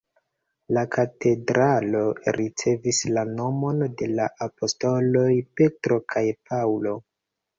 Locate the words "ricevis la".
2.37-3.25